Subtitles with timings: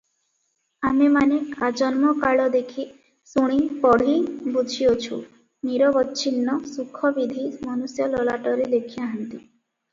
[0.91, 1.35] ଆମେମାନେ
[1.67, 2.85] ଆଜନ୍ମକାଳ ଦେଖି,
[3.33, 4.17] ଶୁଣି, ପଢ଼ି
[4.57, 5.21] ବୁଝିଅଛୁ
[5.69, 9.41] ନିରବଚ୍ଛିନ୍ନ ସୁଖ ବିଧି ମନୁଷ୍ୟ ଲଲାଟରେ ଲେଖି ନାହାନ୍ତି।